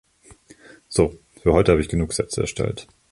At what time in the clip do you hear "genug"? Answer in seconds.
1.87-2.13